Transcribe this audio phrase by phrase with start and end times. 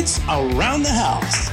[0.00, 1.52] It's around the house.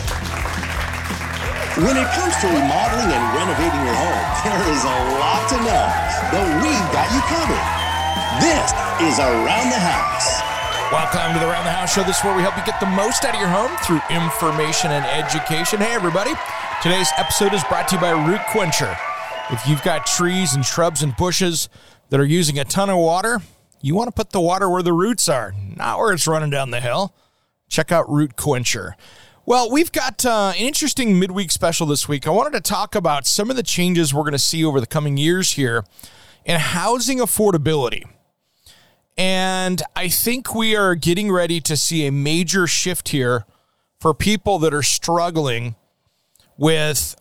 [1.84, 5.86] When it comes to remodeling and renovating your home, there is a lot to know,
[6.32, 7.68] but we've got you covered.
[8.40, 8.72] This
[9.04, 10.40] is Around the House.
[10.96, 12.04] Welcome to the Around the House Show.
[12.04, 14.92] This is where we help you get the most out of your home through information
[14.92, 15.82] and education.
[15.82, 16.32] Hey, everybody.
[16.82, 18.95] Today's episode is brought to you by Root Quencher.
[19.52, 21.67] If you've got trees and shrubs and bushes
[22.11, 23.42] that are using a ton of water,
[23.82, 26.72] you want to put the water where the roots are, not where it's running down
[26.72, 27.14] the hill.
[27.68, 28.96] Check out Root Quencher.
[29.46, 32.28] Well, we've got uh, an interesting midweek special this week.
[32.28, 34.88] I wanted to talk about some of the changes we're going to see over the
[34.88, 35.86] coming years here
[36.45, 38.04] in housing affordability.
[39.18, 43.45] And I think we are getting ready to see a major shift here
[44.00, 45.76] for people that are struggling
[46.58, 47.16] with,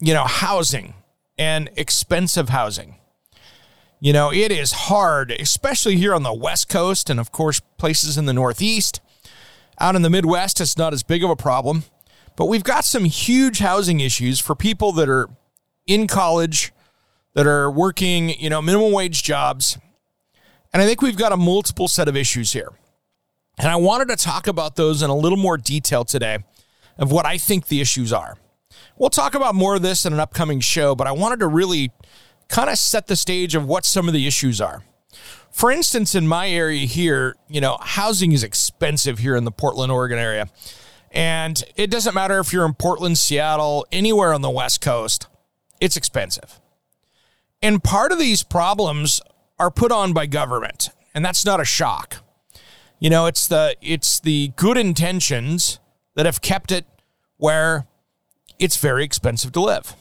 [0.00, 0.94] you know, housing
[1.38, 2.96] and expensive housing.
[4.00, 8.18] You know, it is hard, especially here on the West Coast and, of course, places
[8.18, 9.00] in the Northeast
[9.78, 11.84] out in the Midwest, it's not as big of a problem.
[12.36, 15.28] But we've got some huge housing issues for people that are
[15.86, 16.72] in college,
[17.34, 19.78] that are working, you know, minimum wage jobs.
[20.72, 22.72] And I think we've got a multiple set of issues here.
[23.58, 26.38] And I wanted to talk about those in a little more detail today
[26.98, 28.36] of what I think the issues are.
[28.98, 31.90] We'll talk about more of this in an upcoming show, but I wanted to really
[32.48, 34.82] kind of set the stage of what some of the issues are.
[35.50, 39.92] For instance, in my area here, you know, housing is expensive here in the Portland,
[39.92, 40.48] Oregon area.
[41.10, 45.28] And it doesn't matter if you're in Portland, Seattle, anywhere on the West Coast,
[45.80, 46.60] it's expensive.
[47.62, 49.20] And part of these problems
[49.58, 52.18] are put on by government, and that's not a shock.
[52.98, 55.80] You know, it's the it's the good intentions
[56.14, 56.86] that have kept it
[57.36, 57.86] where
[58.58, 59.94] it's very expensive to live.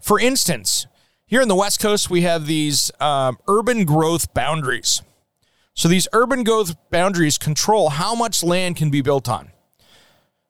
[0.00, 0.86] For instance,
[1.26, 5.02] here in the West Coast, we have these um, urban growth boundaries.
[5.78, 9.52] So these urban growth boundaries control how much land can be built on.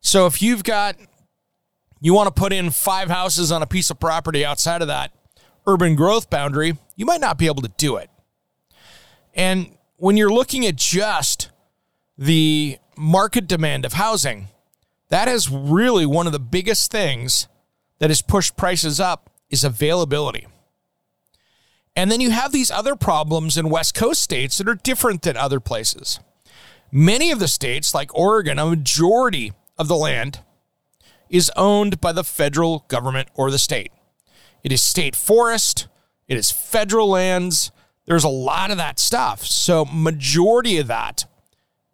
[0.01, 0.97] So if you've got,
[2.01, 5.13] you want to put in five houses on a piece of property outside of that
[5.67, 8.09] urban growth boundary, you might not be able to do it.
[9.35, 11.51] And when you're looking at just
[12.17, 14.49] the market demand of housing,
[15.11, 17.49] that is really one of the biggest things
[17.99, 20.47] that has pushed prices up is availability.
[21.99, 25.37] And then you have these other problems in West Coast states that are different than
[25.37, 26.21] other places.
[26.93, 30.39] Many of the states, like Oregon, a majority of the land
[31.29, 33.91] is owned by the federal government or the state.
[34.63, 35.89] It is state forest,
[36.29, 37.73] it is federal lands.
[38.07, 39.45] There's a lot of that stuff.
[39.45, 41.25] So, majority of that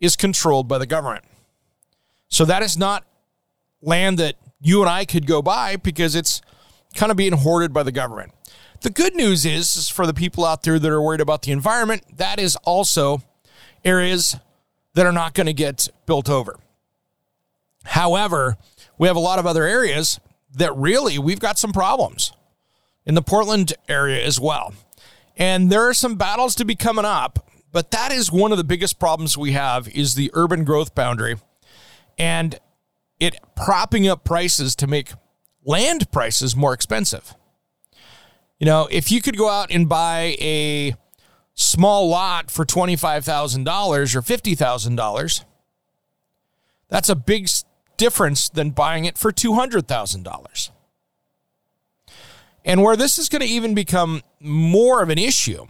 [0.00, 1.25] is controlled by the government.
[2.28, 3.06] So, that is not
[3.81, 6.43] land that you and I could go buy because it's
[6.94, 8.32] kind of being hoarded by the government.
[8.84, 11.52] The good news is, is for the people out there that are worried about the
[11.52, 13.22] environment, that is also
[13.82, 14.36] areas
[14.92, 16.58] that are not going to get built over.
[17.84, 18.58] However,
[18.98, 20.20] we have a lot of other areas
[20.52, 22.34] that really we've got some problems
[23.06, 24.74] in the Portland area as well.
[25.34, 28.64] And there are some battles to be coming up, but that is one of the
[28.64, 31.36] biggest problems we have is the urban growth boundary
[32.18, 32.60] and
[33.18, 35.14] it propping up prices to make
[35.64, 37.34] land prices more expensive.
[38.59, 40.94] You know, if you could go out and buy a
[41.54, 45.44] small lot for $25,000 or $50,000,
[46.88, 47.48] that's a big
[47.97, 50.70] difference than buying it for $200,000.
[52.64, 55.67] And where this is going to even become more of an issue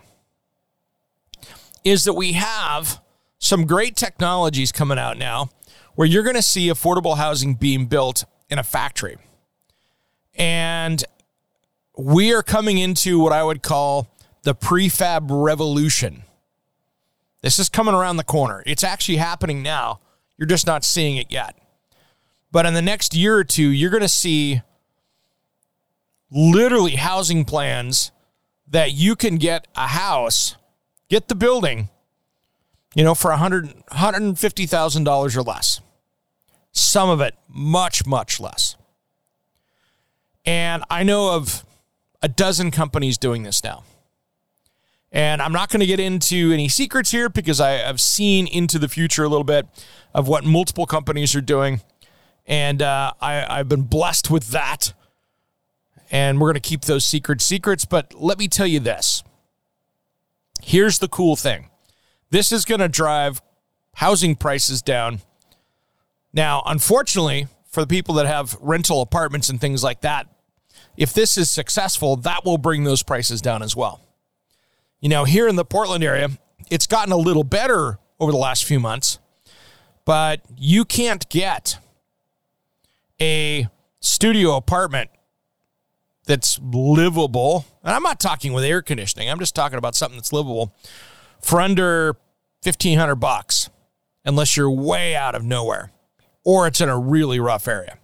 [1.82, 3.00] is that we have
[3.38, 5.50] some great technologies coming out now
[5.96, 9.16] where you're going to see affordable housing being built in a factory.
[10.34, 11.04] And
[11.96, 14.08] we are coming into what I would call
[14.42, 16.24] the prefab revolution.
[17.42, 18.62] This is coming around the corner.
[18.66, 20.00] It's actually happening now.
[20.36, 21.56] You're just not seeing it yet.
[22.50, 24.62] But in the next year or two, you're going to see
[26.30, 28.10] literally housing plans
[28.66, 30.56] that you can get a house,
[31.08, 31.90] get the building,
[32.94, 35.80] you know, for $100, $150,000 or less.
[36.74, 38.76] some of it much, much less.
[40.44, 41.64] And I know of
[42.24, 43.84] a dozen companies doing this now.
[45.12, 48.78] And I'm not going to get into any secrets here because I have seen into
[48.78, 49.66] the future a little bit
[50.14, 51.82] of what multiple companies are doing.
[52.46, 54.94] And uh, I, I've been blessed with that.
[56.10, 57.84] And we're going to keep those secrets secrets.
[57.84, 59.22] But let me tell you this
[60.62, 61.68] here's the cool thing
[62.30, 63.42] this is going to drive
[63.96, 65.20] housing prices down.
[66.32, 70.33] Now, unfortunately, for the people that have rental apartments and things like that,
[70.96, 74.00] if this is successful, that will bring those prices down as well.
[75.00, 76.30] You know, here in the Portland area,
[76.70, 79.18] it's gotten a little better over the last few months,
[80.04, 81.78] but you can't get
[83.20, 83.68] a
[84.00, 85.10] studio apartment
[86.26, 87.66] that's livable.
[87.82, 89.28] And I'm not talking with air conditioning.
[89.28, 90.74] I'm just talking about something that's livable
[91.40, 92.16] for under
[92.62, 93.68] 1500 bucks
[94.24, 95.92] unless you're way out of nowhere
[96.44, 97.98] or it's in a really rough area.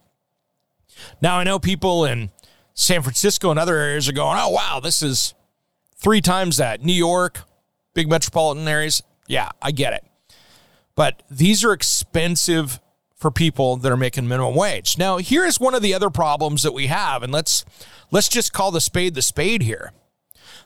[1.22, 2.30] Now I know people in
[2.80, 5.34] San Francisco and other areas are going, "Oh wow, this is
[5.96, 6.82] three times that.
[6.82, 7.42] New York,
[7.92, 9.02] big metropolitan areas.
[9.26, 10.04] Yeah, I get it.
[10.94, 12.80] But these are expensive
[13.14, 14.96] for people that are making minimum wage.
[14.96, 17.66] Now, here is one of the other problems that we have, and let's
[18.10, 19.92] let's just call the spade the spade here.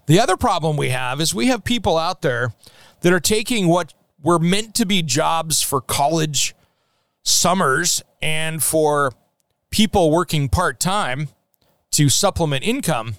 [0.06, 2.54] The other problem we have is we have people out there
[3.00, 6.54] that are taking what were meant to be jobs for college
[7.24, 9.12] summers and for
[9.70, 11.28] people working part-time
[11.94, 13.16] to supplement income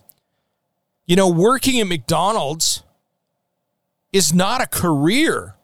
[1.06, 2.84] you know, working at McDonald's
[4.12, 5.56] is not a career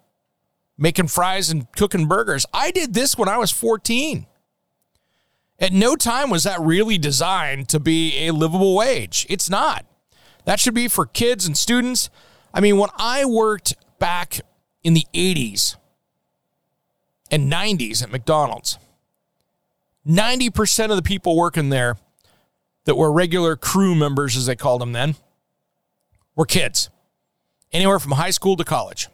[0.78, 2.46] making fries and cooking burgers.
[2.54, 4.28] I did this when I was 14.
[5.60, 9.26] At no time was that really designed to be a livable wage.
[9.30, 9.86] It's not.
[10.46, 12.10] That should be for kids and students.
[12.54, 14.42] I mean, when I worked back
[14.84, 15.76] in the 80s
[17.30, 18.80] and 90s at McDonald's,
[20.08, 21.98] 90% of the people working there
[22.86, 25.16] that were regular crew members, as they called them then,
[26.36, 26.90] were kids,
[27.72, 29.08] anywhere from high school to college.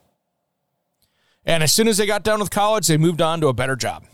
[1.46, 3.76] And as soon as they got done with college, they moved on to a better
[3.76, 4.06] job.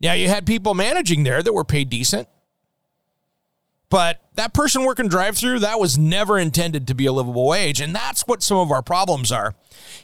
[0.00, 2.28] Now, you had people managing there that were paid decent,
[3.88, 7.80] but that person working drive through, that was never intended to be a livable wage.
[7.80, 9.54] And that's what some of our problems are,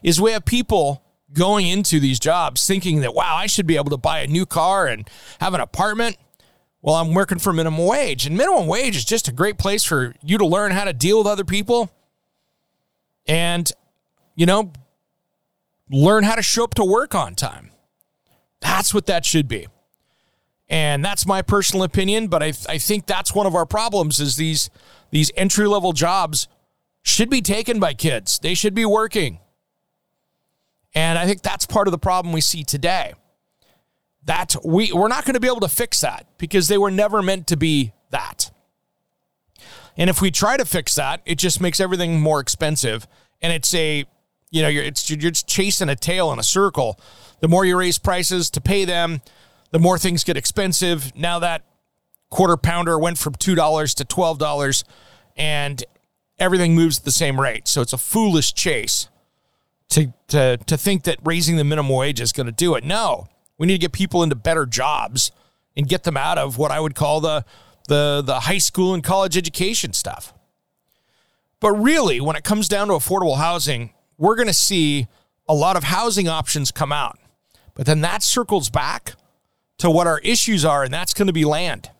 [0.03, 1.03] is we have people
[1.33, 4.47] going into these jobs thinking that, wow, I should be able to buy a new
[4.47, 5.09] car and
[5.41, 6.17] have an apartment.
[6.81, 8.27] Well, I'm working for minimum wage.
[8.27, 11.19] And minimum wage is just a great place for you to learn how to deal
[11.19, 11.91] with other people
[13.27, 13.71] and,
[14.35, 14.73] you know,
[15.91, 17.71] learn how to show up to work on time.
[18.61, 19.67] That's what that should be.
[20.69, 24.37] And that's my personal opinion, but I, I think that's one of our problems is
[24.37, 24.69] these
[25.11, 26.47] these entry level jobs
[27.03, 28.39] should be taken by kids.
[28.39, 29.39] They should be working.
[30.95, 33.15] And I think that's part of the problem we see today.
[34.29, 37.23] That we we're not going to be able to fix that because they were never
[37.23, 38.51] meant to be that.
[39.97, 43.09] And if we try to fix that, it just makes everything more expensive.
[43.41, 44.05] And it's a,
[44.51, 47.01] you know, you're it's you're just chasing a tail in a circle.
[47.41, 49.23] The more you raise prices to pay them,
[49.71, 51.17] the more things get expensive.
[51.17, 51.65] Now that
[52.29, 54.85] quarter pounder went from two dollars to twelve dollars,
[55.39, 55.83] and
[56.39, 57.67] everything moves at the same rate.
[57.67, 59.09] So it's a foolish chase
[59.89, 62.85] to to to think that raising the minimum wage is going to do it.
[62.85, 63.27] No,
[63.59, 65.31] we need to get people into better jobs
[65.77, 67.45] and get them out of what I would call the
[67.89, 70.33] the the high school and college education stuff.
[71.61, 75.09] But really, when it comes down to affordable housing, we're going to see
[75.49, 77.19] a lot of housing options come out.
[77.75, 79.15] But then that circles back
[79.79, 81.91] to what our issues are, and that's going to be land.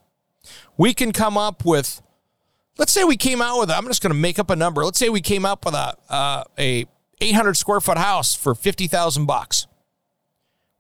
[0.77, 2.03] We can come up with,
[2.77, 4.85] let's say we came out with, I'm just going to make up a number.
[4.85, 6.87] Let's say we came up with a uh, a
[7.21, 9.67] 800 square foot house for 50,000 bucks.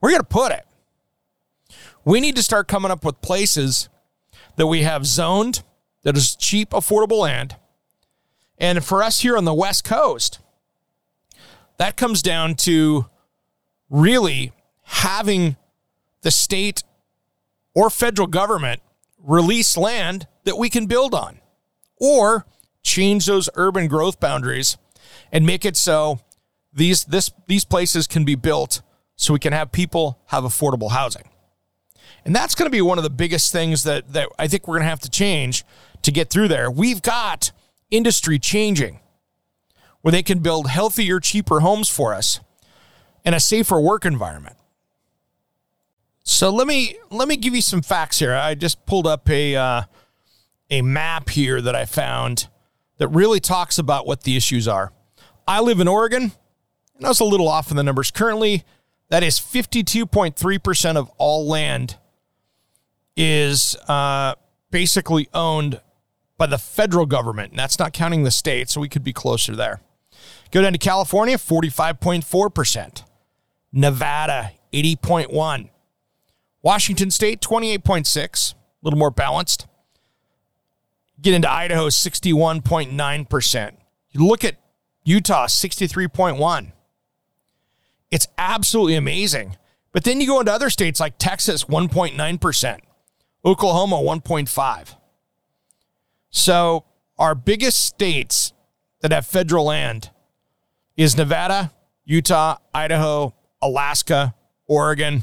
[0.00, 0.67] We're going to put it.
[2.04, 3.88] We need to start coming up with places
[4.56, 5.62] that we have zoned
[6.02, 7.56] that is cheap, affordable land.
[8.58, 10.40] And for us here on the West Coast,
[11.76, 13.06] that comes down to
[13.88, 14.52] really
[14.82, 15.56] having
[16.22, 16.82] the state
[17.74, 18.82] or federal government
[19.18, 21.40] release land that we can build on
[21.96, 22.46] or
[22.82, 24.76] change those urban growth boundaries
[25.30, 26.20] and make it so
[26.72, 28.82] these this these places can be built
[29.16, 31.28] so we can have people have affordable housing.
[32.24, 34.76] And that's going to be one of the biggest things that, that I think we're
[34.76, 35.64] going to have to change
[36.02, 36.70] to get through there.
[36.70, 37.52] We've got
[37.90, 39.00] industry changing
[40.02, 42.40] where they can build healthier, cheaper homes for us
[43.24, 44.56] and a safer work environment.
[46.24, 48.34] So let me let me give you some facts here.
[48.34, 49.82] I just pulled up a uh,
[50.70, 52.48] a map here that I found
[52.98, 54.92] that really talks about what the issues are.
[55.46, 56.32] I live in Oregon,
[56.96, 58.10] and I was a little off in the numbers.
[58.10, 58.64] Currently,
[59.10, 61.96] that is 52.3% of all land
[63.16, 64.34] is uh,
[64.70, 65.80] basically owned
[66.36, 69.56] by the federal government, and that's not counting the state, so we could be closer
[69.56, 69.80] there.
[70.50, 73.04] Go down to California, 45.4%.
[73.72, 75.70] Nevada, 80.1.
[76.62, 79.66] Washington State, 28.6, a little more balanced.
[81.20, 83.72] Get into Idaho, 61.9%.
[84.10, 84.56] You look at
[85.04, 86.72] Utah, 63.1.
[88.10, 89.56] It's absolutely amazing.
[89.92, 92.78] But then you go into other states like Texas, 1.9%,
[93.44, 94.96] Oklahoma, 1.5.
[96.30, 96.84] So
[97.18, 98.52] our biggest states
[99.00, 100.10] that have federal land
[100.96, 101.72] is Nevada,
[102.04, 104.34] Utah, Idaho, Alaska,
[104.66, 105.22] Oregon.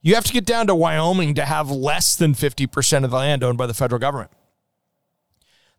[0.00, 3.42] You have to get down to Wyoming to have less than 50% of the land
[3.42, 4.30] owned by the federal government.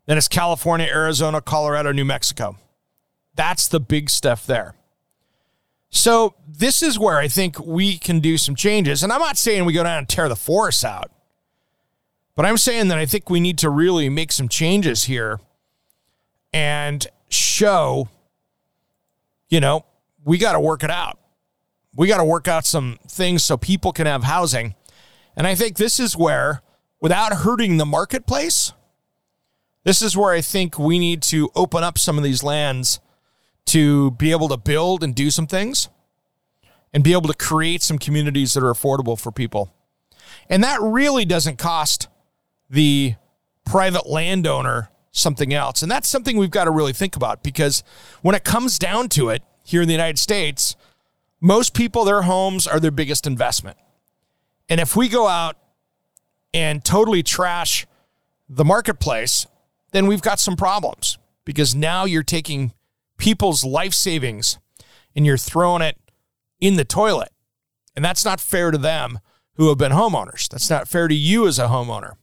[0.06, 2.56] Then it's California, Arizona, Colorado, New Mexico.
[3.34, 4.74] That's the big stuff there.
[5.90, 9.02] So this is where I think we can do some changes.
[9.02, 11.10] And I'm not saying we go down and tear the forests out,
[12.36, 15.40] but I'm saying that I think we need to really make some changes here
[16.52, 18.08] and show,
[19.48, 19.84] you know,
[20.24, 21.18] we got to work it out.
[21.96, 24.76] We got to work out some things so people can have housing.
[25.36, 26.62] And I think this is where,
[27.00, 28.72] without hurting the marketplace,
[29.82, 33.00] this is where I think we need to open up some of these lands
[33.66, 35.88] to be able to build and do some things
[36.92, 39.72] and be able to create some communities that are affordable for people.
[40.48, 42.08] And that really doesn't cost
[42.68, 43.14] the
[43.64, 45.82] private landowner something else.
[45.82, 47.82] And that's something we've got to really think about because
[48.22, 50.76] when it comes down to it here in the United States,
[51.40, 53.76] most people, their homes are their biggest investment.
[54.68, 55.56] And if we go out
[56.52, 57.86] and totally trash
[58.48, 59.46] the marketplace,
[59.92, 62.72] then we've got some problems because now you're taking
[63.20, 64.58] people's life savings
[65.14, 65.96] and you're throwing it
[66.60, 67.30] in the toilet.
[67.94, 69.20] And that's not fair to them
[69.54, 70.48] who have been homeowners.
[70.48, 72.14] That's not fair to you as a homeowner.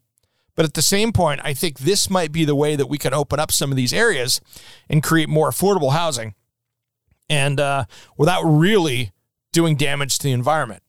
[0.56, 3.14] But at the same point, I think this might be the way that we can
[3.14, 4.42] open up some of these areas
[4.90, 6.34] and create more affordable housing
[7.30, 7.86] and uh,
[8.18, 9.12] without really
[9.54, 10.82] doing damage to the environment.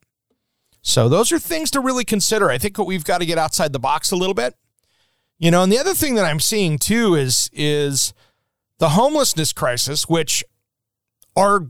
[0.80, 2.50] So those are things to really consider.
[2.50, 4.54] I think what we've got to get outside the box a little bit.
[5.38, 8.14] You know, and the other thing that I'm seeing too is is
[8.78, 10.44] the homelessness crisis, which
[11.36, 11.68] our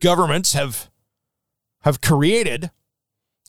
[0.00, 0.90] governments have
[1.82, 2.70] have created,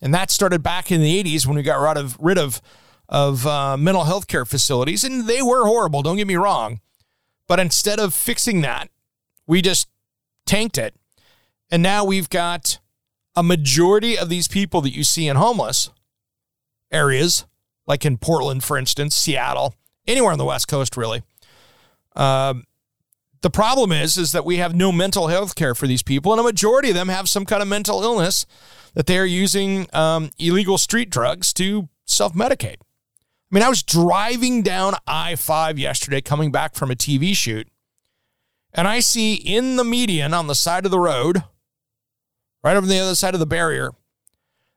[0.01, 2.61] and that started back in the 80s when we got rid of rid of
[3.09, 6.01] of uh, mental health care facilities, and they were horrible.
[6.01, 6.79] Don't get me wrong,
[7.47, 8.89] but instead of fixing that,
[9.45, 9.87] we just
[10.45, 10.95] tanked it,
[11.69, 12.79] and now we've got
[13.35, 15.89] a majority of these people that you see in homeless
[16.91, 17.45] areas,
[17.87, 19.75] like in Portland, for instance, Seattle,
[20.07, 21.23] anywhere on the West Coast, really.
[22.15, 22.65] Um,
[23.41, 26.39] the problem is, is that we have no mental health care for these people, and
[26.39, 28.45] a majority of them have some kind of mental illness
[28.93, 32.77] that they are using um, illegal street drugs to self medicate.
[32.79, 37.67] I mean, I was driving down I 5 yesterday coming back from a TV shoot,
[38.73, 41.43] and I see in the median on the side of the road,
[42.63, 43.91] right over the other side of the barrier,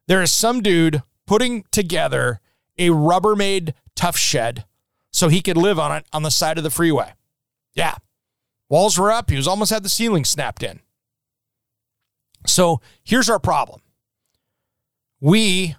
[0.07, 2.41] there is some dude putting together
[2.79, 4.65] a Rubbermaid tough shed
[5.11, 7.13] so he could live on it on the side of the freeway.
[7.75, 7.95] Yeah,
[8.69, 9.31] Walls were up.
[9.31, 10.81] He was almost had the ceiling snapped in.
[12.47, 13.81] So here's our problem.
[15.21, 15.77] We,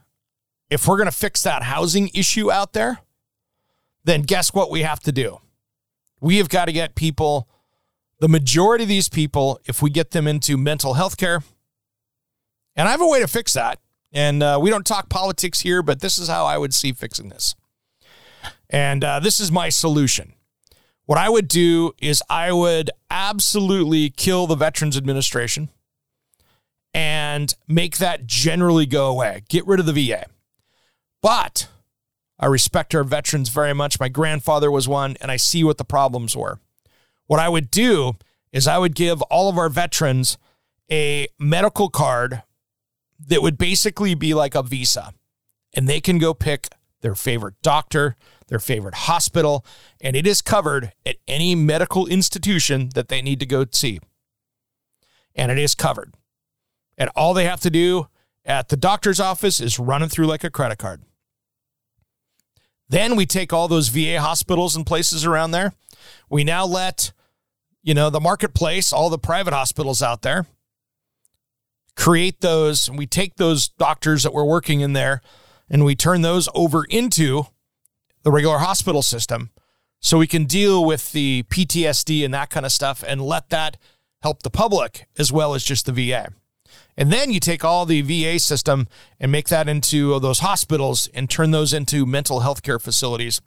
[0.70, 3.00] if we're going to fix that housing issue out there,
[4.04, 5.40] then guess what we have to do?
[6.22, 7.48] We have got to get people,
[8.20, 11.44] the majority of these people, if we get them into mental health care,
[12.76, 13.80] and I have a way to fix that.
[14.12, 17.30] And uh, we don't talk politics here, but this is how I would see fixing
[17.30, 17.56] this.
[18.70, 20.34] And uh, this is my solution.
[21.06, 25.70] What I would do is I would absolutely kill the Veterans Administration
[26.94, 29.44] and make that generally go away.
[29.50, 30.26] Get rid of the VA.
[31.22, 31.68] But
[32.40, 34.00] I respect our veterans very much.
[34.00, 36.60] My grandfather was one, and I see what the problems were.
[37.28, 38.14] What I would do
[38.52, 40.38] is I would give all of our veterans
[40.92, 42.44] a medical card
[43.20, 45.14] that would basically be like a visa,
[45.74, 46.70] and they can go pick
[47.02, 48.16] their favorite doctor,
[48.48, 49.66] their favorite hospital,
[50.02, 54.00] and it is covered at any medical institution that they need to go see.
[55.34, 56.14] And it is covered.
[56.98, 58.08] And all they have to do
[58.46, 61.02] at the doctor's office is run it through like a credit card.
[62.88, 65.74] Then we take all those VA hospitals and places around there.
[66.30, 67.12] We now let,
[67.82, 70.46] you know, the marketplace, all the private hospitals out there,
[71.96, 72.88] create those.
[72.88, 75.22] And we take those doctors that were working in there
[75.70, 77.48] and we turn those over into
[78.26, 79.52] the regular hospital system
[80.02, 83.78] so we can deal with the PTSD and that kind of stuff and let that
[84.24, 86.28] help the public as well as just the VA.
[86.98, 88.88] And then you take all the VA system
[89.20, 93.42] and make that into those hospitals and turn those into mental health care facilities.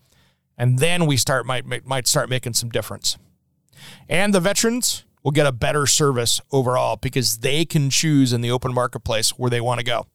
[0.57, 3.19] And then we start might might start making some difference.
[4.09, 8.51] And the veterans will get a better service overall because they can choose in the
[8.51, 10.07] open marketplace where they want to go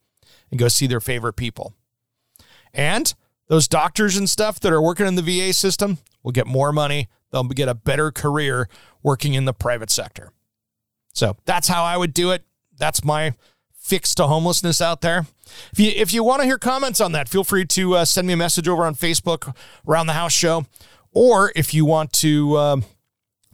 [0.51, 1.73] and go see their favorite people.
[2.73, 3.13] And
[3.47, 7.09] those doctors and stuff that are working in the VA system will get more money.
[7.31, 8.69] They'll get a better career
[9.01, 10.31] working in the private sector.
[11.13, 12.43] So that's how I would do it.
[12.77, 13.33] That's my
[13.83, 15.27] fix to homelessness out there.
[15.71, 18.27] If you if you want to hear comments on that, feel free to uh, send
[18.27, 19.55] me a message over on Facebook,
[19.87, 20.65] around the house show,
[21.11, 22.57] or if you want to.
[22.57, 22.85] Um,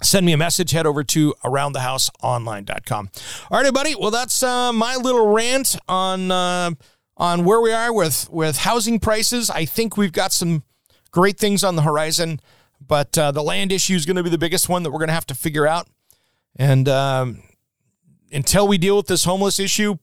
[0.02, 3.10] send me a message head over to aroundthehouseonline.com
[3.52, 6.72] all right everybody well that's uh, my little rant on uh,
[7.20, 10.64] on where we are with with housing prices i think we've got some
[11.12, 12.40] great things on the horizon
[12.86, 15.10] but uh, the land issue is going to be the biggest one that we're going
[15.10, 15.88] to have to figure out
[16.56, 17.44] and um,
[18.32, 19.96] until we deal with this homeless issue,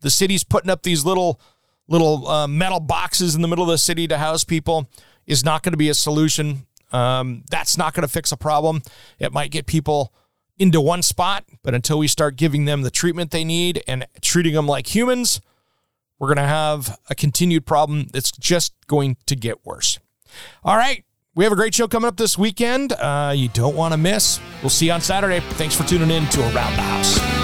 [0.00, 1.40] the city's putting up these little
[1.86, 4.88] little uh, metal boxes in the middle of the city to house people
[5.26, 6.66] is not going to be a solution.
[6.92, 8.82] Um, that's not going to fix a problem.
[9.18, 10.14] It might get people
[10.58, 14.54] into one spot, but until we start giving them the treatment they need and treating
[14.54, 15.40] them like humans,
[16.18, 19.98] we're going to have a continued problem that's just going to get worse.
[20.64, 21.04] All right.
[21.36, 22.92] We have a great show coming up this weekend.
[22.92, 24.38] Uh, you don't want to miss.
[24.62, 25.40] We'll see you on Saturday.
[25.40, 27.43] Thanks for tuning in to Around the House.